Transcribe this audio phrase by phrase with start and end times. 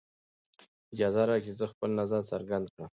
[0.93, 2.89] اجازه راکړئ چې زه خپله نظر څرګند کړم.